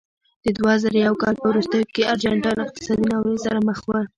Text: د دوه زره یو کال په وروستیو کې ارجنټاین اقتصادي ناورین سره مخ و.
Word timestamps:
د 0.43 0.45
دوه 0.57 0.73
زره 0.83 0.97
یو 1.07 1.15
کال 1.21 1.35
په 1.39 1.45
وروستیو 1.51 1.91
کې 1.93 2.07
ارجنټاین 2.11 2.57
اقتصادي 2.61 3.05
ناورین 3.11 3.37
سره 3.45 3.57
مخ 3.67 3.79
و. 3.87 3.91